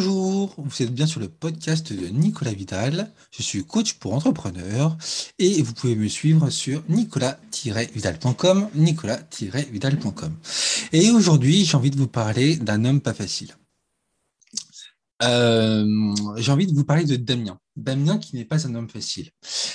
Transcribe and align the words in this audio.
Bonjour, 0.00 0.54
vous 0.58 0.82
êtes 0.84 0.94
bien 0.94 1.08
sur 1.08 1.18
le 1.18 1.26
podcast 1.26 1.92
de 1.92 2.06
Nicolas 2.06 2.52
Vidal. 2.52 3.12
Je 3.32 3.42
suis 3.42 3.64
coach 3.64 3.94
pour 3.94 4.14
entrepreneurs 4.14 4.96
et 5.40 5.60
vous 5.60 5.74
pouvez 5.74 5.96
me 5.96 6.06
suivre 6.06 6.50
sur 6.50 6.84
nicolas-vidal.com, 6.88 8.68
nicolas-vidal.com. 8.76 10.36
Et 10.92 11.10
aujourd'hui, 11.10 11.64
j'ai 11.64 11.76
envie 11.76 11.90
de 11.90 11.96
vous 11.96 12.06
parler 12.06 12.54
d'un 12.54 12.84
homme 12.84 13.00
pas 13.00 13.12
facile. 13.12 13.56
Euh, 15.24 16.14
j'ai 16.36 16.52
envie 16.52 16.68
de 16.68 16.76
vous 16.76 16.84
parler 16.84 17.04
de 17.04 17.16
Damien. 17.16 17.58
Damien 17.74 18.18
qui 18.18 18.36
n'est 18.36 18.44
pas 18.44 18.68
un 18.68 18.76
homme 18.76 18.88
facile. 18.88 19.32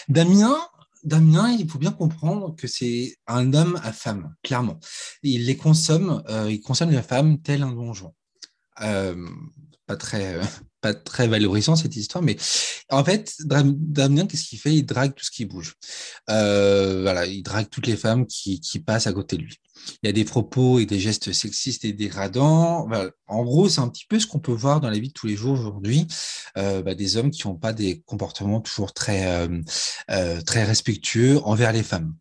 Damien, 0.07 0.55
Damien, 1.03 1.51
il 1.51 1.69
faut 1.69 1.79
bien 1.79 1.91
comprendre 1.91 2.55
que 2.55 2.67
c'est 2.67 3.17
un 3.27 3.53
homme 3.53 3.77
à 3.83 3.91
femme, 3.91 4.33
clairement. 4.41 4.79
Il 5.21 5.47
les 5.47 5.57
consomme, 5.57 6.23
euh, 6.29 6.49
il 6.49 6.61
consomme 6.61 6.91
les 6.91 7.01
femmes 7.01 7.41
tel 7.41 7.61
un 7.61 7.73
donjon. 7.73 8.13
Euh, 8.81 9.27
pas 9.85 9.95
très, 9.95 10.35
euh, 10.35 10.43
pas 10.81 10.93
très 10.93 11.27
valorisant 11.27 11.75
cette 11.75 11.95
histoire, 11.95 12.23
mais 12.23 12.35
en 12.89 13.03
fait, 13.03 13.35
Damien, 13.45 14.27
qu'est-ce 14.27 14.45
qu'il 14.45 14.59
fait? 14.59 14.75
Il 14.75 14.85
drague 14.85 15.15
tout 15.15 15.23
ce 15.25 15.31
qui 15.31 15.45
bouge. 15.45 15.75
Euh, 16.29 17.01
voilà, 17.03 17.25
il 17.25 17.41
drague 17.41 17.69
toutes 17.69 17.87
les 17.87 17.97
femmes 17.97 18.25
qui, 18.27 18.59
passent 18.85 19.07
à 19.07 19.13
côté 19.13 19.37
de 19.37 19.43
lui. 19.43 19.55
Il 20.01 20.07
y 20.07 20.09
a 20.09 20.13
des 20.13 20.25
propos 20.25 20.79
et 20.79 20.85
des 20.85 20.99
gestes 20.99 21.31
sexistes 21.31 21.85
et 21.85 21.93
dégradants. 21.93 22.87
En 23.27 23.43
gros, 23.43 23.69
c'est 23.69 23.81
un 23.81 23.87
petit 23.87 24.05
peu 24.07 24.19
ce 24.19 24.27
qu'on 24.27 24.39
peut 24.39 24.51
voir 24.51 24.81
dans 24.81 24.89
la 24.89 24.99
vie 24.99 25.07
de 25.07 25.13
tous 25.13 25.27
les 25.27 25.35
jours 25.35 25.53
aujourd'hui, 25.53 26.05
euh, 26.57 26.81
bah, 26.81 26.95
des 26.95 27.17
hommes 27.17 27.31
qui 27.31 27.47
n'ont 27.47 27.55
pas 27.55 27.73
des 27.73 28.01
comportements 28.05 28.61
toujours 28.61 28.93
très, 28.93 29.47
très 30.45 30.63
respectueux 30.63 31.39
envers 31.43 31.71
les 31.71 31.83
femmes 31.83 32.13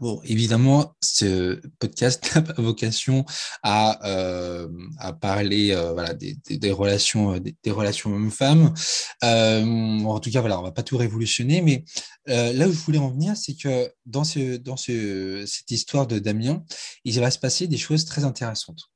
bon, 0.00 0.20
évidemment, 0.24 0.96
ce 1.00 1.60
podcast 1.78 2.30
n'a 2.34 2.42
pas 2.42 2.60
vocation 2.60 3.24
à, 3.62 4.04
euh, 4.08 4.68
à 4.98 5.12
parler 5.12 5.72
euh, 5.72 5.92
voilà, 5.92 6.14
des, 6.14 6.36
relations, 6.72 7.34
euh, 7.34 7.40
des, 7.40 7.70
relations 7.70 8.12
hommes-femmes. 8.12 8.74
en 9.22 10.20
tout 10.20 10.30
cas, 10.30 10.40
voilà, 10.40 10.58
on 10.58 10.62
va 10.62 10.72
pas 10.72 10.82
tout 10.82 10.96
révolutionner, 10.96 11.60
mais 11.62 11.84
là 12.26 12.66
où 12.66 12.72
je 12.72 12.78
voulais 12.78 12.98
en 12.98 13.10
venir, 13.10 13.36
c'est 13.36 13.54
que 13.54 13.92
dans, 14.06 14.24
ce, 14.24 14.56
dans 14.56 14.76
ce, 14.76 15.44
cette 15.46 15.70
histoire 15.70 16.06
de 16.06 16.18
Damien, 16.18 16.64
il 17.04 17.20
va 17.20 17.30
se 17.30 17.38
passer 17.38 17.68
des 17.68 17.78
choses 17.78 18.04
très 18.04 18.24
intéressantes. 18.24 18.90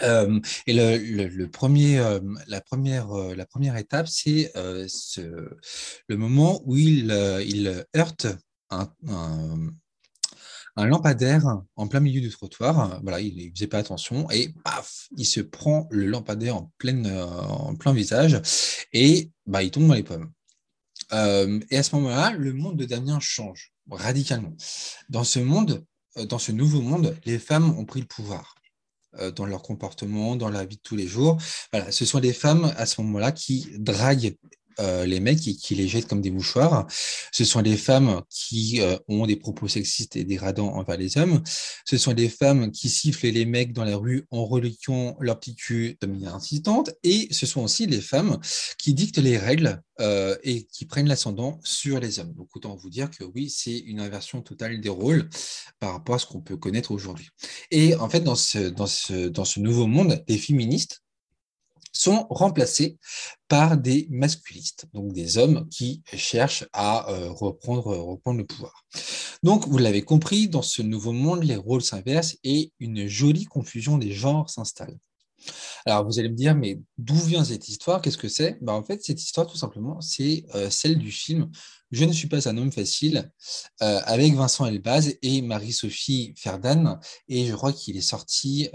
Et 0.00 0.72
le, 0.72 1.46
premier, 1.46 2.02
la, 2.48 2.60
première, 2.60 3.12
la 3.12 3.46
première 3.46 3.76
étape, 3.76 4.08
c'est 4.08 4.52
le 4.54 6.16
moment 6.16 6.60
où 6.64 6.76
il, 6.76 7.12
il 7.46 7.84
heurte 7.96 8.26
un, 8.70 8.88
lampadaire 10.76 11.62
en 11.76 11.86
plein 11.86 12.00
milieu 12.00 12.20
du 12.20 12.30
trottoir. 12.30 13.00
Voilà, 13.02 13.20
il 13.20 13.46
ne 13.46 13.50
faisait 13.54 13.66
pas 13.66 13.78
attention 13.78 14.30
et 14.30 14.54
paf, 14.64 15.08
il 15.16 15.26
se 15.26 15.40
prend 15.40 15.86
le 15.90 16.06
lampadaire 16.06 16.56
en, 16.56 16.70
euh, 16.84 17.24
en 17.24 17.74
plein 17.74 17.92
visage 17.92 18.40
et 18.92 19.30
bah, 19.46 19.62
il 19.62 19.70
tombe 19.70 19.86
dans 19.86 19.94
les 19.94 20.02
pommes. 20.02 20.30
Euh, 21.12 21.60
et 21.70 21.76
à 21.76 21.82
ce 21.82 21.94
moment-là, 21.96 22.32
le 22.32 22.52
monde 22.52 22.76
de 22.76 22.84
Damien 22.84 23.18
change 23.20 23.72
radicalement. 23.90 24.54
Dans 25.08 25.24
ce 25.24 25.40
monde, 25.40 25.84
euh, 26.16 26.24
dans 26.24 26.38
ce 26.38 26.52
nouveau 26.52 26.80
monde, 26.80 27.16
les 27.24 27.38
femmes 27.38 27.76
ont 27.78 27.84
pris 27.84 28.00
le 28.00 28.06
pouvoir 28.06 28.54
dans 29.36 29.44
leur 29.44 29.60
comportement, 29.60 30.36
dans 30.36 30.48
la 30.48 30.64
vie 30.64 30.76
de 30.76 30.82
tous 30.82 30.96
les 30.96 31.06
jours. 31.06 31.36
Voilà, 31.70 31.92
ce 31.92 32.06
sont 32.06 32.18
les 32.18 32.32
femmes 32.32 32.72
à 32.78 32.86
ce 32.86 32.98
moment-là 33.02 33.30
qui 33.30 33.68
draguent 33.76 34.34
euh, 34.80 35.06
les 35.06 35.20
mecs 35.20 35.40
qui, 35.40 35.56
qui, 35.56 35.74
les 35.74 35.88
jettent 35.88 36.08
comme 36.08 36.20
des 36.20 36.30
mouchoirs. 36.30 36.86
Ce 37.32 37.44
sont 37.44 37.60
les 37.60 37.76
femmes 37.76 38.22
qui 38.30 38.80
euh, 38.80 38.96
ont 39.08 39.26
des 39.26 39.36
propos 39.36 39.68
sexistes 39.68 40.16
et 40.16 40.24
dégradants 40.24 40.74
envers 40.74 40.96
les 40.96 41.18
hommes. 41.18 41.42
Ce 41.84 41.98
sont 41.98 42.12
les 42.12 42.28
femmes 42.28 42.70
qui 42.70 42.88
sifflent 42.88 43.28
les 43.28 43.44
mecs 43.44 43.72
dans 43.72 43.84
la 43.84 43.96
rue 43.96 44.26
en 44.30 44.44
reliquant 44.44 45.16
leur 45.20 45.38
petit 45.38 45.54
cul 45.54 45.96
de 46.00 46.06
manière 46.06 46.34
insistante. 46.34 46.90
Et 47.02 47.28
ce 47.30 47.46
sont 47.46 47.62
aussi 47.62 47.86
les 47.86 48.00
femmes 48.00 48.38
qui 48.78 48.94
dictent 48.94 49.18
les 49.18 49.38
règles 49.38 49.82
euh, 50.00 50.36
et 50.42 50.64
qui 50.64 50.86
prennent 50.86 51.06
l'ascendant 51.06 51.60
sur 51.62 52.00
les 52.00 52.18
hommes. 52.18 52.32
Donc 52.32 52.48
autant 52.56 52.74
vous 52.74 52.90
dire 52.90 53.10
que 53.10 53.24
oui, 53.24 53.50
c'est 53.50 53.76
une 53.78 54.00
inversion 54.00 54.40
totale 54.40 54.80
des 54.80 54.88
rôles 54.88 55.28
par 55.78 55.92
rapport 55.92 56.14
à 56.14 56.18
ce 56.18 56.26
qu'on 56.26 56.40
peut 56.40 56.56
connaître 56.56 56.92
aujourd'hui. 56.92 57.28
Et 57.70 57.94
en 57.96 58.08
fait, 58.08 58.20
dans 58.20 58.34
ce, 58.34 58.58
dans 58.58 58.86
ce, 58.86 59.28
dans 59.28 59.44
ce 59.44 59.60
nouveau 59.60 59.86
monde, 59.86 60.24
les 60.28 60.38
féministes 60.38 61.01
sont 61.92 62.26
remplacés 62.30 62.98
par 63.48 63.76
des 63.76 64.06
masculistes, 64.10 64.86
donc 64.94 65.12
des 65.12 65.38
hommes 65.38 65.68
qui 65.68 66.02
cherchent 66.14 66.64
à 66.72 67.10
euh, 67.10 67.30
reprendre, 67.30 67.94
reprendre 67.96 68.38
le 68.38 68.46
pouvoir. 68.46 68.84
Donc, 69.42 69.68
vous 69.68 69.78
l'avez 69.78 70.02
compris, 70.02 70.48
dans 70.48 70.62
ce 70.62 70.82
nouveau 70.82 71.12
monde, 71.12 71.44
les 71.44 71.56
rôles 71.56 71.82
s'inversent 71.82 72.36
et 72.44 72.72
une 72.80 73.06
jolie 73.06 73.44
confusion 73.44 73.98
des 73.98 74.12
genres 74.12 74.48
s'installe. 74.48 74.96
Alors, 75.84 76.06
vous 76.06 76.18
allez 76.18 76.28
me 76.28 76.36
dire, 76.36 76.54
mais 76.54 76.80
d'où 76.98 77.16
vient 77.16 77.44
cette 77.44 77.68
histoire? 77.68 78.00
Qu'est-ce 78.00 78.18
que 78.18 78.28
c'est? 78.28 78.58
Ben, 78.62 78.72
En 78.72 78.84
fait, 78.84 79.02
cette 79.02 79.20
histoire, 79.20 79.46
tout 79.46 79.56
simplement, 79.56 80.00
c'est 80.00 80.44
euh, 80.54 80.70
celle 80.70 80.98
du 80.98 81.10
film 81.10 81.50
Je 81.90 82.04
ne 82.04 82.12
suis 82.12 82.28
pas 82.28 82.48
un 82.48 82.56
homme 82.56 82.72
facile, 82.72 83.30
euh, 83.82 84.00
avec 84.04 84.34
Vincent 84.34 84.66
Elbaz 84.66 85.14
et 85.22 85.42
Marie-Sophie 85.42 86.34
Ferdan, 86.36 87.00
et 87.28 87.46
je 87.46 87.54
crois 87.54 87.72
qu'il 87.72 87.96
est 87.96 88.00
sorti 88.00 88.70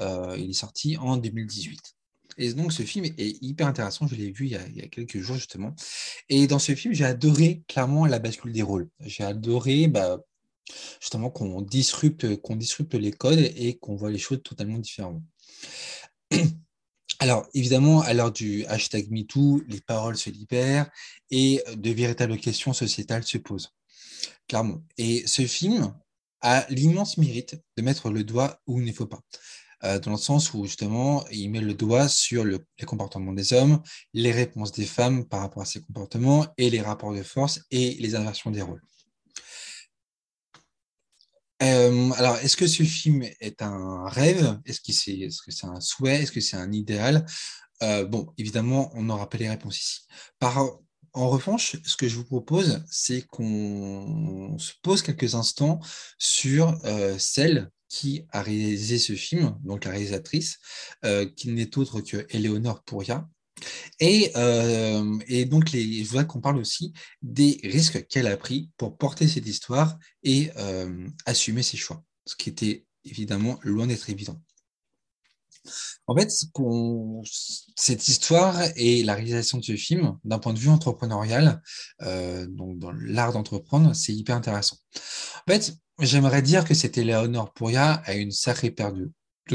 en 0.99 1.17
2018. 1.17 1.96
Et 2.37 2.53
donc, 2.53 2.71
ce 2.71 2.83
film 2.83 3.05
est 3.05 3.43
hyper 3.43 3.67
intéressant. 3.67 4.07
Je 4.07 4.15
l'ai 4.15 4.31
vu 4.31 4.45
il 4.45 4.51
y, 4.51 4.81
a, 4.81 4.87
quelques 4.87 5.19
jours, 5.19 5.35
justement. 5.35 5.75
Et 6.29 6.47
dans 6.47 6.59
ce 6.59 6.75
film, 6.75 6.93
j'ai 6.93 7.05
adoré 7.05 7.63
clairement 7.67 8.05
la 8.05 8.19
bascule 8.19 8.51
des 8.51 8.61
rôles. 8.61 8.89
J'ai 9.01 9.23
adoré 9.23 9.87
bah, 9.87 10.19
justement 10.99 11.29
qu'on 11.29 11.61
disrupte, 11.61 12.37
qu'on 12.37 12.55
disrupte 12.55 12.93
les 12.93 13.11
codes 13.11 13.39
et 13.39 13.77
qu'on 13.77 13.95
voit 13.95 14.11
les 14.11 14.19
choses 14.19 14.41
totalement 14.43 14.79
différemment. 14.79 15.23
Alors, 17.19 17.47
évidemment, 17.55 18.01
à 18.01 18.13
l'heure 18.13 18.31
du 18.31 18.63
hashtag 18.65 19.09
MeToo, 19.09 19.63
les 19.67 19.81
paroles 19.81 20.17
se 20.17 20.29
libèrent 20.29 20.89
et 21.31 21.63
de 21.75 21.89
véritables 21.89 22.37
questions 22.37 22.73
sociétales 22.73 23.23
se 23.23 23.39
posent. 23.39 23.73
Clairement. 24.47 24.83
Et 24.97 25.25
ce 25.25 25.47
film 25.47 25.93
a 26.41 26.65
l'immense 26.69 27.17
mérite 27.17 27.59
de 27.75 27.81
mettre 27.81 28.11
le 28.11 28.23
doigt 28.23 28.61
où 28.67 28.79
il 28.79 28.85
ne 28.85 28.91
faut 28.91 29.07
pas. 29.07 29.21
Euh, 29.83 29.99
dans 29.99 30.11
le 30.11 30.17
sens 30.17 30.53
où 30.53 30.65
justement, 30.65 31.25
il 31.31 31.49
met 31.49 31.61
le 31.61 31.73
doigt 31.73 32.07
sur 32.07 32.43
le, 32.43 32.65
les 32.79 32.85
comportements 32.85 33.33
des 33.33 33.53
hommes, 33.53 33.81
les 34.13 34.31
réponses 34.31 34.71
des 34.71 34.85
femmes 34.85 35.25
par 35.25 35.41
rapport 35.41 35.61
à 35.61 35.65
ces 35.65 35.81
comportements 35.81 36.47
et 36.57 36.69
les 36.69 36.81
rapports 36.81 37.13
de 37.13 37.23
force 37.23 37.61
et 37.69 37.95
les 37.99 38.15
inversions 38.15 38.51
des 38.51 38.61
rôles. 38.61 38.81
Euh, 41.63 42.11
alors, 42.11 42.37
est-ce 42.37 42.55
que 42.55 42.67
ce 42.67 42.83
film 42.83 43.23
est 43.39 43.61
un 43.61 44.07
rêve? 44.07 44.59
Est-ce 44.65 44.81
que 44.81 44.91
c'est 44.91 45.17
est 45.17 45.63
un 45.63 45.79
souhait? 45.79 46.21
Est-ce 46.21 46.31
que 46.31 46.41
c'est 46.41 46.57
un 46.57 46.71
idéal? 46.71 47.25
Euh, 47.83 48.05
Bon, 48.05 48.33
évidemment, 48.37 48.91
on 48.93 49.03
n'aura 49.03 49.29
pas 49.29 49.37
les 49.37 49.49
réponses 49.49 49.79
ici. 49.79 49.99
Par, 50.39 50.57
en 51.13 51.29
revanche, 51.29 51.75
ce 51.83 51.95
que 51.95 52.07
je 52.07 52.15
vous 52.15 52.25
propose, 52.25 52.83
c'est 52.89 53.23
qu'on 53.23 54.55
se 54.59 54.73
pose 54.83 55.01
quelques 55.01 55.33
instants 55.33 55.79
sur 56.19 56.79
euh, 56.85 57.17
celle 57.17 57.71
qui 57.89 58.25
a 58.31 58.41
réalisé 58.41 58.99
ce 58.99 59.13
film, 59.13 59.57
donc 59.63 59.85
la 59.85 59.91
réalisatrice, 59.91 60.59
euh, 61.05 61.25
qui 61.25 61.49
n'est 61.49 61.77
autre 61.77 62.01
que 62.01 62.25
Eleonore 62.29 62.83
Pouria. 62.83 63.27
Et, 63.99 64.31
euh, 64.35 65.17
et 65.27 65.45
donc, 65.45 65.69
je 65.69 66.03
voudrais 66.07 66.27
qu'on 66.27 66.41
parle 66.41 66.57
aussi 66.57 66.93
des 67.21 67.59
risques 67.63 68.05
qu'elle 68.07 68.27
a 68.27 68.37
pris 68.37 68.69
pour 68.77 68.97
porter 68.97 69.27
cette 69.27 69.47
histoire 69.47 69.97
et 70.23 70.51
euh, 70.57 71.07
assumer 71.25 71.63
ses 71.63 71.77
choix, 71.77 72.03
ce 72.25 72.35
qui 72.35 72.49
était 72.49 72.85
évidemment 73.03 73.57
loin 73.63 73.87
d'être 73.87 74.09
évident. 74.09 74.39
En 76.05 76.15
fait, 76.15 76.31
cette 77.75 78.07
histoire 78.07 78.61
et 78.77 79.03
la 79.03 79.15
réalisation 79.15 79.57
de 79.57 79.65
ce 79.65 79.75
film, 79.75 80.17
d'un 80.23 80.39
point 80.39 80.53
de 80.53 80.59
vue 80.59 80.69
entrepreneurial, 80.69 81.61
donc 81.99 82.79
dans 82.79 82.91
l'art 82.91 83.33
d'entreprendre, 83.33 83.93
c'est 83.93 84.13
hyper 84.13 84.37
intéressant. 84.37 84.77
En 85.45 85.51
fait, 85.51 85.75
J'aimerais 85.99 86.41
dire 86.41 86.63
que 86.63 86.73
c'était 86.73 87.03
Léonore 87.03 87.53
Pouria 87.53 88.01
à 88.05 88.13
une 88.13 88.31
sacrée 88.31 88.71
paire 88.71 88.93
de, 88.93 89.11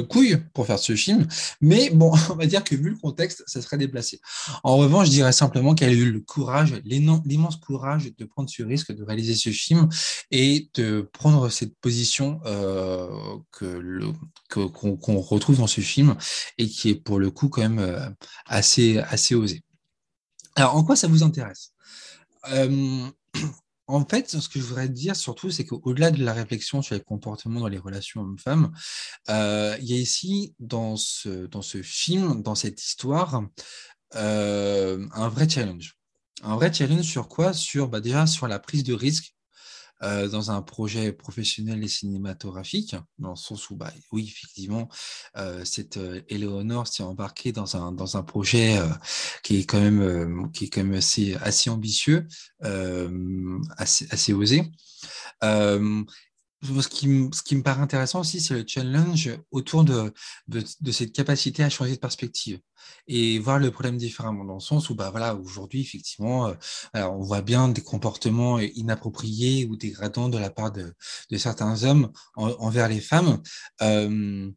couilles 0.09 0.39
pour 0.55 0.67
faire 0.67 0.79
ce 0.79 0.97
film, 0.97 1.29
mais 1.61 1.91
bon, 1.91 2.13
on 2.31 2.35
va 2.35 2.47
dire 2.47 2.65
que 2.65 2.75
vu 2.75 2.91
le 2.91 2.97
contexte, 2.97 3.45
ça 3.47 3.61
serait 3.61 3.77
déplacé. 3.77 4.21
En 4.65 4.79
revanche, 4.79 5.07
je 5.07 5.13
dirais 5.13 5.33
simplement 5.33 5.75
qu'elle 5.75 5.91
a 5.91 5.93
eu 5.93 6.11
le 6.11 6.21
courage, 6.21 6.81
l'immense 6.85 7.57
courage 7.57 8.11
de 8.17 8.25
prendre 8.25 8.49
ce 8.49 8.63
risque 8.63 8.93
de 8.93 9.05
réaliser 9.05 9.35
ce 9.35 9.51
film 9.51 9.89
et 10.31 10.71
de 10.75 11.09
prendre 11.13 11.51
cette 11.51 11.77
position 11.77 12.41
euh, 12.47 13.07
que 13.53 14.13
qu'on 14.49 15.21
retrouve 15.21 15.59
dans 15.59 15.67
ce 15.67 15.83
film 15.83 16.17
et 16.57 16.67
qui 16.67 16.89
est 16.89 16.95
pour 16.95 17.19
le 17.19 17.31
coup 17.31 17.51
quand 17.51 17.63
même 17.63 17.79
euh, 17.79 18.09
assez 18.47 18.99
assez 18.99 19.35
osé. 19.35 19.63
Alors, 20.57 20.77
en 20.77 20.85
quoi 20.85 20.97
ça 20.97 21.09
vous 21.09 21.23
intéresse? 21.23 21.73
Euh, 22.51 23.09
en 23.93 24.07
fait, 24.07 24.31
ce 24.31 24.49
que 24.49 24.59
je 24.59 24.65
voudrais 24.65 24.89
dire 24.89 25.15
surtout, 25.15 25.51
c'est 25.51 25.67
qu'au-delà 25.67 26.11
de 26.11 26.25
la 26.25 26.33
réflexion 26.33 26.81
sur 26.81 26.95
les 26.95 27.03
comportements 27.03 27.61
dans 27.61 27.69
les 27.69 27.79
relations 27.79 28.23
hommes-femmes, 28.23 28.73
euh, 29.29 29.77
il 29.81 29.91
y 29.91 29.93
a 29.93 29.99
ici, 29.99 30.55
dans 30.59 30.97
ce, 30.97 31.49
film, 31.83 32.43
dans 32.43 32.55
cette 32.55 32.83
histoire, 32.83 33.43
euh, 34.15 35.07
un 35.13 35.29
vrai 35.29 35.47
challenge. 35.49 35.99
Un 36.43 36.57
vrai 36.57 36.73
challenge 36.73 37.05
sur 37.05 37.29
quoi? 37.29 37.53
Sur 37.53 37.89
bah, 37.89 38.01
déjà 38.01 38.27
sur 38.27 38.49
la 38.49 38.59
prise 38.59 38.83
de 38.83 38.95
risque 38.95 39.35
dans 40.03 40.51
un 40.51 40.63
projet 40.63 41.13
professionnel 41.13 41.83
et 41.85 41.89
cinématographique, 41.89 42.97
dans 43.19 43.31
le 43.31 43.37
sens 43.37 43.71
où, 43.71 43.77
bah, 43.77 43.93
oui, 44.11 44.29
effectivement, 44.29 44.89
cette 45.65 45.99
Éléonore 46.29 46.89
s'est 46.89 47.03
embarquée 47.03 47.53
dans 47.53 47.77
un, 47.77 47.93
dans 47.93 48.17
un 48.17 48.23
projet 48.23 48.79
qui 49.43 49.59
est 49.59 49.65
quand 49.65 49.81
même, 49.81 50.51
qui 50.53 50.65
est 50.65 50.69
quand 50.69 50.83
même 50.83 50.95
assez, 50.95 51.37
assez 51.37 51.71
ambitieux, 51.71 52.27
assez, 53.79 54.07
assez 54.11 54.33
osé 54.33 54.71
ce 56.63 56.89
qui, 56.89 57.29
ce 57.33 57.43
qui 57.43 57.57
me 57.57 57.63
paraît 57.63 57.83
intéressant 57.83 58.21
aussi, 58.21 58.41
c'est 58.41 58.55
le 58.55 58.65
challenge 58.67 59.31
autour 59.51 59.85
de, 59.85 60.13
de, 60.49 60.93
cette 60.93 61.13
capacité 61.13 61.65
à 61.65 61.71
changer 61.71 61.93
de 61.93 62.01
perspective 62.01 62.61
et 63.07 63.39
voir 63.39 63.59
le 63.59 63.71
problème 63.71 63.97
différemment, 63.97 64.45
dans 64.45 64.55
le 64.55 64.61
sens 64.61 64.91
où, 64.91 64.95
bah, 64.95 65.11
voilà, 65.11 65.35
aujourd'hui, 65.35 65.81
effectivement, 65.81 66.49
euh, 66.49 66.55
on 66.95 67.21
voit 67.21 67.43
bien 67.43 67.69
des 67.69 67.83
comportements 67.83 68.59
inappropriés 68.61 69.67
ou 69.67 69.77
dégradants 69.77 70.29
de 70.29 70.39
la 70.39 70.51
part 70.51 70.73
de, 70.73 70.95
de 71.31 71.37
certains 71.37 71.85
hommes 71.85 72.13
envers 72.37 72.89
les 72.89 73.01
femmes. 73.01 73.43
Euh, 73.83 74.51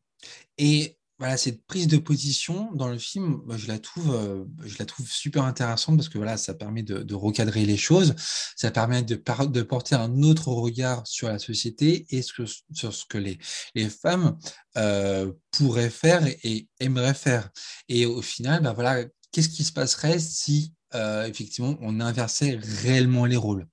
et 0.57 0.97
voilà, 1.17 1.37
cette 1.37 1.65
prise 1.65 1.87
de 1.87 1.97
position 1.97 2.71
dans 2.73 2.89
le 2.89 2.97
film, 2.97 3.41
je 3.55 3.67
la 3.67 3.79
trouve, 3.79 4.13
euh, 4.13 4.43
je 4.65 4.75
la 4.79 4.85
trouve 4.85 5.09
super 5.09 5.45
intéressante 5.45 5.95
parce 5.95 6.09
que 6.09 6.17
voilà, 6.17 6.35
ça 6.35 6.53
permet 6.53 6.83
de, 6.83 7.13
recadrer 7.13 7.65
les 7.65 7.77
choses, 7.77 8.15
ça 8.57 8.69
permet 8.69 9.01
de, 9.01 9.15
porter 9.15 9.95
un 9.95 10.21
autre 10.23 10.49
regard 10.49 11.07
sur 11.07 11.29
la 11.29 11.39
société 11.39 12.05
et 12.09 12.21
sur, 12.21 12.47
ce 12.47 13.05
que 13.07 13.17
les, 13.17 13.37
les 13.75 13.89
femmes 13.89 14.37
euh, 14.75 15.31
pourraient 15.51 15.89
faire 15.89 16.27
et, 16.43 16.67
aimeraient 16.81 17.13
faire. 17.13 17.49
Et 17.87 18.05
au 18.05 18.21
final, 18.21 18.61
bah 18.61 18.73
voilà, 18.73 19.05
qu'est-ce 19.31 19.49
qui 19.49 19.63
se 19.63 19.71
passerait 19.71 20.19
si 20.19 20.73
euh, 20.95 21.25
effectivement 21.25 21.77
on 21.79 22.01
inversait 22.01 22.59
réellement 22.83 23.25
les 23.25 23.37
rôles? 23.37 23.65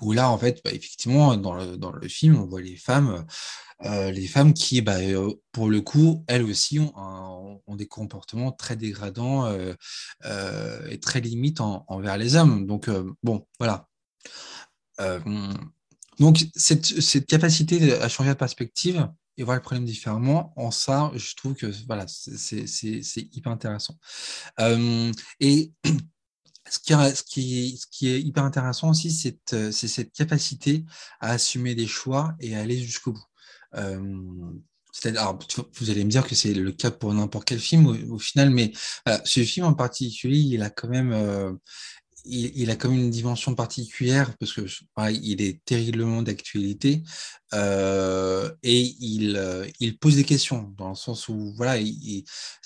Où 0.00 0.12
là, 0.12 0.30
en 0.30 0.38
fait, 0.38 0.60
bah, 0.64 0.70
effectivement, 0.72 1.36
dans 1.36 1.54
le, 1.54 1.76
dans 1.76 1.92
le, 1.92 2.08
film, 2.08 2.36
on 2.36 2.46
voit 2.46 2.62
les 2.62 2.76
femmes 2.76 3.24
euh, 3.84 4.10
les 4.12 4.26
femmes 4.28 4.54
qui, 4.54 4.80
bah, 4.80 4.98
euh, 4.98 5.32
pour 5.50 5.68
le 5.68 5.80
coup, 5.80 6.24
elles 6.28 6.44
aussi 6.44 6.78
ont, 6.78 7.60
des 7.76 7.86
comportements 7.86 8.52
très 8.52 8.76
dégradants 8.76 9.46
euh, 9.46 9.74
et 10.88 11.00
très 11.00 11.20
limites 11.20 11.60
envers 11.60 12.16
les 12.18 12.36
hommes. 12.36 12.66
Donc, 12.66 12.88
bon, 13.22 13.46
voilà. 13.58 13.88
donc, 16.18 16.44
cette, 16.54 17.26
capacité 17.26 17.94
à 17.94 18.08
changer 18.08 18.30
de 18.30 18.34
perspective 18.34 19.08
et 19.38 19.42
voir 19.42 19.56
le 19.56 19.62
problème 19.62 19.86
différemment, 19.86 20.52
en 20.56 20.70
ça, 20.70 21.10
je 21.14 21.34
trouve 21.34 21.54
que 21.54 21.66
voilà, 21.86 22.06
c'est 22.06 23.28
hyper 23.32 23.50
intéressant. 23.50 23.98
et 25.40 25.72
ce 26.68 26.78
qui, 27.22 28.06
est 28.06 28.20
hyper 28.20 28.44
intéressant 28.44 28.90
aussi, 28.90 29.10
c'est 29.10 29.72
cette 29.72 30.12
capacité 30.12 30.84
à 31.20 31.32
assumer 31.32 31.74
des 31.74 31.86
choix 31.86 32.34
et 32.40 32.56
à 32.56 32.60
aller 32.60 32.78
jusqu'au 32.78 33.12
bout. 33.12 33.24
Euh, 33.74 33.98
vous 35.78 35.90
allez 35.90 36.04
me 36.04 36.10
dire 36.10 36.26
que 36.26 36.34
c'est 36.34 36.54
le 36.54 36.70
cas 36.70 36.90
pour 36.90 37.14
n'importe 37.14 37.46
quel 37.46 37.58
film 37.58 37.86
au, 38.10 38.18
final, 38.18 38.50
mais 38.50 38.72
ce 39.24 39.42
film 39.42 39.66
en 39.66 39.74
particulier, 39.74 40.38
il 40.38 40.62
a 40.62 40.70
quand 40.70 40.88
même, 40.88 41.12
euh, 41.12 41.52
il, 42.24 42.70
a 42.70 42.76
quand 42.76 42.90
même 42.90 43.00
une 43.00 43.10
dimension 43.10 43.54
particulière 43.54 44.36
parce 44.36 44.52
que 44.52 44.62
il 45.12 45.40
est 45.40 45.64
terriblement 45.64 46.22
d'actualité 46.22 47.02
euh, 47.54 48.52
et 48.62 48.94
il, 49.00 49.98
pose 49.98 50.16
des 50.16 50.24
questions 50.24 50.74
dans 50.76 50.90
le 50.90 50.94
sens 50.94 51.28
où 51.28 51.54
voilà, 51.56 51.82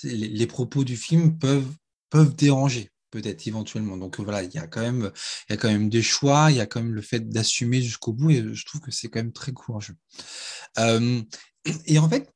les 0.03 0.47
propos 0.47 0.83
du 0.83 0.97
film 0.97 1.37
peuvent 1.39 2.35
déranger 2.35 2.91
peut-être 3.11 3.47
éventuellement. 3.47 3.97
Donc 3.97 4.19
voilà, 4.19 4.43
il 4.43 4.53
y 4.53 4.57
a 4.57 4.67
quand 4.67 4.81
même, 4.81 5.11
il 5.49 5.53
y 5.53 5.55
a 5.55 5.57
quand 5.57 5.69
même 5.69 5.89
des 5.89 6.01
choix, 6.01 6.51
il 6.51 6.57
y 6.57 6.61
a 6.61 6.65
quand 6.65 6.81
même 6.81 6.93
le 6.93 7.01
fait 7.01 7.27
d'assumer 7.29 7.81
jusqu'au 7.81 8.13
bout, 8.13 8.31
et 8.31 8.43
je 8.53 8.65
trouve 8.65 8.81
que 8.81 8.91
c'est 8.91 9.09
quand 9.09 9.19
même 9.19 9.33
très 9.33 9.53
courageux. 9.53 9.95
Euh, 10.77 11.21
et 11.85 11.99
en 11.99 12.09
fait, 12.09 12.31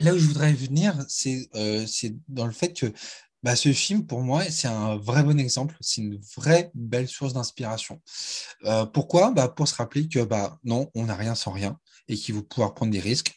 là 0.00 0.14
où 0.14 0.18
je 0.18 0.26
voudrais 0.26 0.52
venir, 0.52 1.04
c'est 1.08 1.48
euh, 1.54 1.86
dans 2.28 2.46
le 2.46 2.52
fait 2.52 2.72
que 2.72 2.92
bah, 3.42 3.56
ce 3.56 3.72
film, 3.72 4.06
pour 4.06 4.20
moi, 4.20 4.44
c'est 4.44 4.68
un 4.68 4.96
vrai 4.96 5.24
bon 5.24 5.38
exemple, 5.38 5.76
c'est 5.80 6.00
une 6.00 6.20
vraie 6.36 6.70
belle 6.74 7.08
source 7.08 7.32
d'inspiration. 7.32 8.00
Euh, 8.64 8.86
pourquoi? 8.86 9.32
Bah, 9.32 9.48
Pour 9.48 9.66
se 9.66 9.74
rappeler 9.74 10.08
que 10.08 10.20
bah, 10.20 10.58
non, 10.64 10.90
on 10.94 11.06
n'a 11.06 11.16
rien 11.16 11.34
sans 11.34 11.50
rien 11.50 11.78
et 12.08 12.16
qu'il 12.16 12.34
faut 12.34 12.42
pouvoir 12.42 12.74
prendre 12.74 12.92
des 12.92 13.00
risques. 13.00 13.34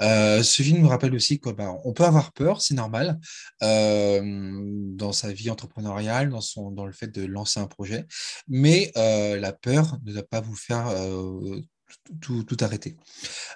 Euh, 0.00 0.42
ce 0.42 0.62
film 0.62 0.80
nous 0.80 0.88
rappelle 0.88 1.14
aussi 1.14 1.40
qu'on 1.40 1.52
bah, 1.52 1.74
peut 1.94 2.04
avoir 2.04 2.32
peur, 2.32 2.60
c'est 2.60 2.74
normal, 2.74 3.18
euh, 3.62 4.22
dans 4.94 5.12
sa 5.12 5.32
vie 5.32 5.50
entrepreneuriale, 5.50 6.30
dans, 6.30 6.40
son, 6.40 6.70
dans 6.70 6.86
le 6.86 6.92
fait 6.92 7.08
de 7.08 7.24
lancer 7.24 7.60
un 7.60 7.66
projet, 7.66 8.06
mais 8.48 8.92
la 8.94 9.52
peur 9.52 9.98
ne 10.04 10.12
doit 10.12 10.22
pas 10.22 10.40
vous 10.40 10.56
faire 10.56 10.86
tout, 12.20 12.42
tout, 12.42 12.56
arrêter. 12.60 12.96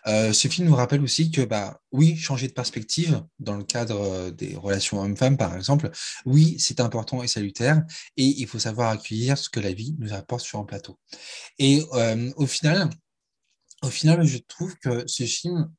Euh, 0.07 0.33
ce 0.33 0.49
film 0.49 0.69
nous 0.69 0.75
rappelle 0.75 1.03
aussi 1.03 1.31
que, 1.31 1.43
bah, 1.43 1.81
oui, 1.91 2.17
changer 2.17 2.49
de 2.49 2.53
perspective 2.53 3.23
dans 3.39 3.57
le 3.57 3.65
cadre 3.65 4.01
euh, 4.01 4.31
des 4.31 4.57
relations 4.57 5.01
hommes-femmes, 5.01 5.37
par 5.37 5.57
exemple, 5.57 5.91
oui, 6.27 6.57
c'est 6.59 6.81
important 6.81 7.23
et 7.23 7.29
salutaire, 7.29 7.83
et 8.17 8.25
il 8.25 8.47
faut 8.47 8.59
savoir 8.59 8.91
accueillir 8.91 9.39
ce 9.39 9.49
que 9.49 9.61
la 9.61 9.73
vie 9.73 9.95
nous 9.99 10.13
apporte 10.13 10.43
sur 10.43 10.59
un 10.59 10.65
plateau. 10.65 10.99
Et 11.59 11.85
euh, 11.93 12.31
au 12.37 12.47
final, 12.47 12.91
au 13.83 13.91
final, 13.91 14.25
je 14.25 14.39
trouve 14.39 14.77
que 14.77 15.05
ce 15.07 15.25
film 15.25 15.71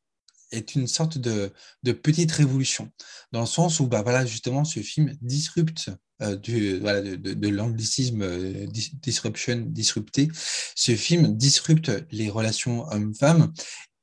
est 0.54 0.76
une 0.76 0.88
sorte 0.88 1.18
de, 1.18 1.52
de, 1.84 1.92
petite 1.92 2.32
révolution, 2.32 2.92
dans 3.32 3.42
le 3.42 3.46
sens 3.46 3.80
où, 3.80 3.88
bah, 3.88 4.02
voilà, 4.02 4.26
justement, 4.26 4.64
ce 4.64 4.80
film 4.80 5.14
disrupte 5.22 5.90
euh, 6.22 6.36
du, 6.36 6.80
voilà, 6.80 7.02
de, 7.02 7.16
de, 7.16 7.48
l'anglicisme 7.50 8.22
euh, 8.22 8.68
disruption, 9.02 9.64
disrupté. 9.68 10.30
Ce 10.76 10.96
film 10.96 11.36
disrupte 11.36 11.92
les 12.12 12.30
relations 12.30 12.88
hommes-femmes 12.92 13.52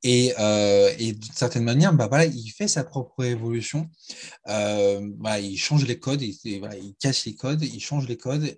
et, 0.03 0.33
euh, 0.39 0.93
et 0.99 1.13
d'une 1.13 1.33
certaine 1.33 1.63
manière, 1.63 1.93
bah, 1.93 2.07
voilà, 2.07 2.25
il 2.25 2.49
fait 2.49 2.67
sa 2.67 2.83
propre 2.83 3.23
évolution. 3.23 3.89
Voilà, 4.45 5.39
il 5.39 5.57
change 5.57 5.85
les 5.85 5.99
codes, 5.99 6.21
il, 6.21 6.59
voilà, 6.59 6.75
il 6.75 6.95
casse 6.95 7.25
les 7.25 7.35
codes, 7.35 7.63
il 7.63 7.79
change 7.79 8.07
les 8.07 8.17
codes. 8.17 8.57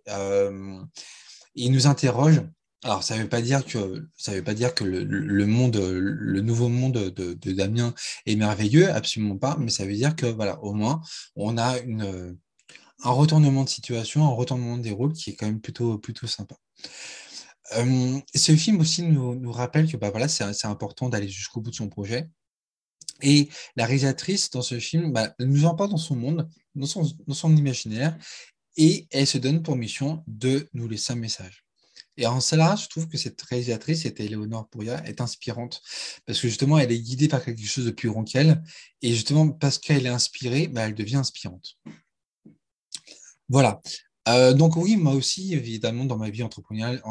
Il 1.55 1.71
nous 1.71 1.85
interroge. 1.87 2.41
Alors, 2.83 3.01
ça 3.03 3.15
ne 3.15 3.23
veut 3.23 3.29
pas 3.29 3.41
dire 3.41 3.65
que 3.65 4.07
ça 4.17 4.33
veut 4.33 4.43
pas 4.43 4.53
dire 4.53 4.75
que 4.75 4.83
le, 4.83 5.45
monde, 5.45 5.77
le 5.77 6.41
nouveau 6.41 6.67
monde 6.67 6.93
de, 6.93 7.51
Damien 7.53 7.93
est 8.25 8.35
merveilleux, 8.35 8.91
absolument 8.91 9.37
pas. 9.37 9.55
Mais 9.59 9.71
ça 9.71 9.85
veut 9.85 9.93
dire 9.93 10.15
que 10.15 10.25
voilà, 10.25 10.61
au 10.63 10.73
moins, 10.73 11.01
on 11.35 11.57
a 11.57 11.77
un 13.03 13.11
retournement 13.11 13.63
de 13.63 13.69
situation, 13.69 14.25
un 14.25 14.35
retournement 14.35 14.77
des 14.77 14.91
rôles 14.91 15.13
qui 15.13 15.31
est 15.31 15.35
quand 15.35 15.45
même 15.45 15.61
plutôt, 15.61 15.97
plutôt 15.97 16.27
sympa. 16.27 16.55
Euh, 17.77 18.19
ce 18.35 18.55
film 18.55 18.79
aussi 18.81 19.03
nous, 19.03 19.51
rappelle 19.51 19.89
que 19.89 19.97
bah, 19.97 20.09
voilà, 20.09 20.27
c'est 20.27 20.65
important 20.65 21.09
d'aller 21.09 21.29
jusqu'au 21.29 21.61
bout 21.61 21.71
de 21.71 21.75
son 21.75 21.89
projet. 21.89 22.29
Et 23.21 23.49
la 23.77 23.85
réalisatrice 23.85 24.49
dans 24.49 24.61
ce 24.61 24.79
film 24.79 25.13
bah, 25.13 25.33
nous 25.39 25.65
emporte 25.65 25.91
dans 25.91 25.97
son 25.97 26.15
monde, 26.15 26.49
dans 26.75 26.85
son, 26.85 27.03
dans 27.27 27.33
son 27.33 27.55
imaginaire, 27.55 28.17
et 28.75 29.07
elle 29.11 29.27
se 29.27 29.37
donne 29.37 29.63
pour 29.63 29.75
mission 29.77 30.23
de 30.27 30.67
nous 30.73 30.87
laisser 30.87 31.13
un 31.13 31.17
message. 31.17 31.63
Et 32.17 32.27
en 32.27 32.41
cela, 32.41 32.75
je 32.75 32.87
trouve 32.87 33.07
que 33.07 33.17
cette 33.17 33.41
réalisatrice, 33.41 34.03
cette 34.03 34.19
Eleonore 34.19 34.67
Pouria, 34.69 35.03
est 35.07 35.21
inspirante. 35.21 35.81
Parce 36.25 36.39
que 36.39 36.47
justement, 36.47 36.77
elle 36.77 36.91
est 36.91 36.99
guidée 36.99 37.27
par 37.27 37.43
quelque 37.43 37.63
chose 37.65 37.85
de 37.85 37.91
plus 37.91 38.09
grand 38.09 38.23
qu'elle. 38.23 38.61
Et 39.01 39.11
justement, 39.11 39.49
parce 39.49 39.79
qu'elle 39.79 40.05
est 40.05 40.09
inspirée, 40.09 40.67
bah, 40.67 40.87
elle 40.87 40.95
devient 40.95 41.17
inspirante. 41.17 41.77
Voilà. 43.49 43.81
Euh, 44.29 44.53
donc 44.53 44.77
oui, 44.77 44.95
moi 44.95 45.13
aussi, 45.13 45.53
évidemment, 45.53 46.05
dans 46.05 46.17
ma 46.17 46.29
vie 46.29 46.43
entrepreneuriale, 46.43 47.01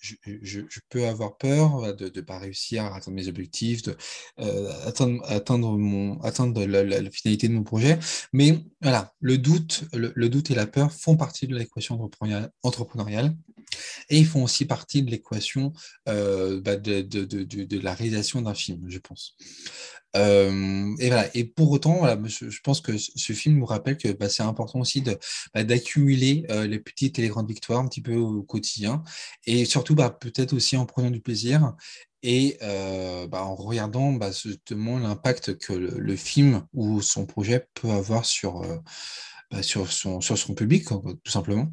je, 0.00 0.80
peux 0.88 1.06
avoir 1.06 1.36
peur 1.36 1.94
de 1.94 2.10
ne 2.14 2.20
pas 2.20 2.38
réussir 2.38 2.84
à 2.84 2.96
atteindre 2.96 3.16
mes 3.16 3.28
objectifs, 3.28 3.82
de 3.82 3.96
euh, 4.40 4.72
atteindre 4.86 6.66
la, 6.66 7.10
finalité 7.10 7.48
de 7.48 7.52
mon 7.52 7.62
projet. 7.62 7.98
Mais 8.32 8.58
voilà, 8.82 9.14
le 9.20 9.38
doute, 9.38 9.84
le, 9.92 10.28
doute 10.28 10.50
et 10.50 10.54
la 10.54 10.66
peur 10.66 10.92
font 10.92 11.16
partie 11.16 11.46
de 11.46 11.54
l'équation 11.54 12.00
entrepreneuriale, 12.62 13.36
et 14.08 14.18
ils 14.18 14.26
font 14.26 14.44
aussi 14.44 14.64
partie 14.64 15.02
de 15.02 15.10
l'équation 15.10 15.72
euh, 16.08 16.60
bah, 16.60 16.76
de, 16.76 17.80
la 17.80 17.94
réalisation 17.94 18.42
d'un 18.42 18.54
film, 18.54 18.84
je 18.88 18.98
pense. 18.98 19.36
Euh, 20.16 20.94
et 20.98 21.08
voilà. 21.08 21.28
Et 21.36 21.44
pour 21.44 21.70
autant, 21.70 21.98
voilà, 21.98 22.18
je, 22.26 22.60
pense 22.62 22.80
que 22.80 22.96
ce 22.96 23.32
film 23.32 23.58
nous 23.58 23.66
rappelle 23.66 23.98
que 23.98 24.12
bah, 24.12 24.28
c'est 24.28 24.42
important 24.42 24.80
aussi 24.80 25.02
bah, 25.54 25.64
d'accumuler 25.64 26.46
euh, 26.50 26.66
les 26.66 26.78
petites 26.78 27.18
et 27.18 27.22
les 27.22 27.28
grandes 27.28 27.48
victoires 27.48 27.80
un 27.80 27.88
petit 27.88 28.02
peu 28.02 28.16
au 28.16 28.42
quotidien, 28.42 29.02
et 29.44 29.64
surtout 29.64 29.94
peut-être 29.94 30.52
aussi 30.52 30.76
en 30.76 30.86
prenant 30.86 31.10
du 31.10 31.20
plaisir 31.20 31.74
et 32.22 32.58
en 32.62 33.54
regardant 33.54 34.18
justement 34.32 34.98
l'impact 34.98 35.58
que 35.58 35.72
le, 35.72 36.16
film 36.16 36.66
ou 36.72 37.00
son 37.00 37.24
projet 37.24 37.68
peut 37.74 37.90
avoir 37.90 38.24
sur 38.24 38.64
bah, 39.50 39.62
sur, 39.62 39.92
son, 39.92 40.20
sur 40.20 40.54
public, 40.54 40.84
tout 40.88 41.30
simplement. 41.30 41.72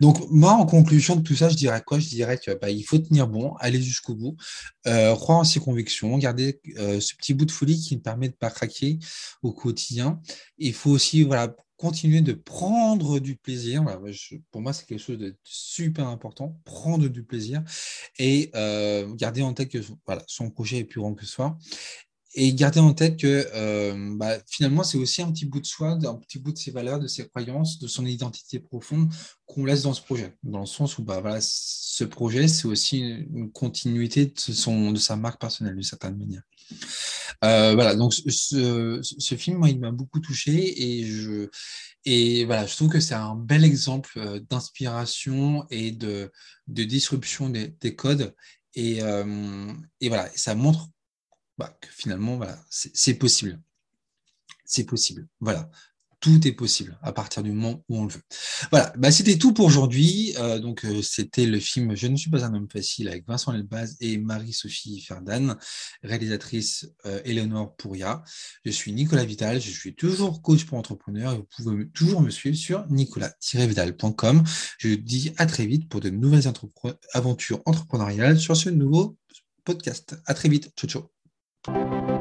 Donc, 0.00 0.18
moi, 0.30 0.52
en 0.52 0.64
conclusion 0.64 1.16
de 1.16 1.22
tout 1.22 1.36
ça, 1.36 1.48
je 1.48 1.56
dirais 1.56 1.82
quoi? 1.84 1.98
Je 1.98 2.08
dirais 2.08 2.38
qu'il 2.38 2.56
bah, 2.60 2.68
faut 2.86 2.98
tenir 2.98 3.28
bon, 3.28 3.54
aller 3.56 3.82
jusqu'au 3.82 4.14
bout, 4.14 4.36
euh, 4.86 5.14
croire 5.16 5.38
en 5.38 5.44
ses 5.44 5.60
convictions, 5.60 6.16
garder 6.18 6.60
euh, 6.78 7.00
ce 7.00 7.14
petit 7.14 7.34
bout 7.34 7.44
de 7.44 7.50
folie 7.50 7.78
qui 7.78 7.96
me 7.96 8.02
permet 8.02 8.28
de 8.28 8.32
ne 8.32 8.38
pas 8.38 8.50
craquer 8.50 8.98
au 9.42 9.52
quotidien. 9.52 10.20
Il 10.56 10.72
faut 10.72 10.90
aussi 10.90 11.22
voilà, 11.22 11.54
continuer 11.76 12.20
de 12.20 12.32
prendre 12.32 13.18
du 13.18 13.36
plaisir. 13.36 13.84
pour 14.50 14.62
moi, 14.62 14.72
c'est 14.72 14.86
quelque 14.86 15.00
chose 15.00 15.18
de 15.18 15.36
super 15.42 16.06
important. 16.06 16.56
Prendre 16.64 17.08
du 17.08 17.24
plaisir 17.24 17.62
et 18.18 18.50
euh, 18.54 19.12
garder 19.14 19.42
en 19.42 19.52
tête 19.52 19.68
que 19.68 19.78
voilà, 20.06 20.22
son 20.28 20.48
projet 20.48 20.78
est 20.78 20.84
plus 20.84 21.00
grand 21.00 21.14
que 21.14 21.26
soi. 21.26 21.58
Et 22.34 22.54
garder 22.54 22.80
en 22.80 22.94
tête 22.94 23.18
que 23.18 23.46
euh, 23.54 24.16
bah, 24.16 24.38
finalement, 24.46 24.84
c'est 24.84 24.96
aussi 24.96 25.20
un 25.20 25.30
petit 25.30 25.44
bout 25.44 25.60
de 25.60 25.66
soi, 25.66 25.98
un 26.02 26.14
petit 26.14 26.38
bout 26.38 26.52
de 26.52 26.58
ses 26.58 26.70
valeurs, 26.70 26.98
de 26.98 27.06
ses 27.06 27.28
croyances, 27.28 27.78
de 27.78 27.86
son 27.86 28.06
identité 28.06 28.58
profonde 28.58 29.12
qu'on 29.44 29.66
laisse 29.66 29.82
dans 29.82 29.92
ce 29.92 30.00
projet. 30.00 30.34
Dans 30.42 30.60
le 30.60 30.66
sens 30.66 30.96
où 30.96 31.02
bah, 31.04 31.20
voilà, 31.20 31.38
ce 31.42 32.04
projet, 32.04 32.48
c'est 32.48 32.66
aussi 32.66 33.00
une 33.00 33.52
continuité 33.52 34.26
de, 34.26 34.32
son, 34.34 34.92
de 34.92 34.98
sa 34.98 35.16
marque 35.16 35.40
personnelle, 35.40 35.74
d'une 35.74 35.82
certaine 35.82 36.16
manière. 36.16 36.42
Euh, 37.44 37.74
voilà, 37.74 37.94
donc 37.94 38.14
ce, 38.14 39.34
film, 39.36 39.58
moi, 39.58 39.68
il 39.68 39.78
m'a 39.78 39.90
beaucoup 39.90 40.20
touché 40.20 40.82
et 40.82 41.04
je, 41.04 41.50
et 42.06 42.46
voilà, 42.46 42.64
je 42.64 42.74
trouve 42.74 42.88
que 42.88 43.00
c'est 43.00 43.14
un 43.14 43.34
bel 43.34 43.62
exemple 43.62 44.12
euh, 44.16 44.40
d'inspiration 44.48 45.66
et 45.68 45.90
de, 45.92 46.32
de 46.68 46.84
disruption 46.84 47.50
des, 47.50 47.68
des 47.68 47.94
codes. 47.94 48.34
Et, 48.74 49.00
et, 50.00 50.08
voilà, 50.08 50.30
ça 50.34 50.54
montre 50.54 50.88
bah, 51.62 51.78
que 51.80 51.88
finalement, 51.92 52.36
voilà, 52.36 52.58
c'est 52.70 53.14
possible. 53.14 53.60
C'est 54.64 54.84
possible. 54.84 55.28
Voilà. 55.38 55.70
Tout 56.18 56.46
est 56.46 56.52
possible 56.52 56.96
à 57.02 57.12
partir 57.12 57.42
du 57.42 57.50
moment 57.50 57.84
où 57.88 57.98
on 57.98 58.04
le 58.04 58.12
veut. 58.12 58.22
Voilà, 58.70 58.92
bah, 58.96 59.10
c'était 59.10 59.38
tout 59.38 59.52
pour 59.52 59.66
aujourd'hui. 59.66 60.34
Euh, 60.38 60.60
donc, 60.60 60.84
euh, 60.84 61.02
c'était 61.02 61.46
le 61.46 61.58
film 61.60 61.96
Je 61.96 62.06
ne 62.06 62.16
suis 62.16 62.30
pas 62.30 62.44
un 62.44 62.54
homme 62.54 62.68
facile 62.68 63.08
avec 63.08 63.26
Vincent 63.26 63.52
Lelbaz 63.52 63.96
et 64.00 64.18
Marie-Sophie 64.18 65.00
Ferdan, 65.00 65.56
réalisatrice 66.02 66.88
euh, 67.06 67.20
Eleonore 67.24 67.74
Pouria. 67.76 68.22
Je 68.64 68.70
suis 68.70 68.92
Nicolas 68.92 69.24
Vital, 69.24 69.60
je 69.60 69.70
suis 69.70 69.94
toujours 69.94 70.42
coach 70.42 70.64
pour 70.64 70.78
entrepreneurs 70.78 71.32
et 71.32 71.36
vous 71.38 71.48
pouvez 71.56 71.88
toujours 71.90 72.22
me 72.22 72.30
suivre 72.30 72.56
sur 72.56 72.88
nicolas-vidal.com. 72.88 74.44
Je 74.78 74.88
vous 74.88 74.96
dis 74.96 75.32
à 75.38 75.46
très 75.46 75.66
vite 75.66 75.88
pour 75.88 76.00
de 76.00 76.10
nouvelles 76.10 76.52
aventures 77.14 77.62
entrepreneuriales 77.66 78.38
sur 78.38 78.56
ce 78.56 78.68
nouveau 78.68 79.16
podcast. 79.64 80.16
À 80.26 80.34
très 80.34 80.48
vite. 80.48 80.72
Ciao, 80.76 80.88
ciao. 80.88 81.21
Thank 81.64 82.08
you. 82.08 82.11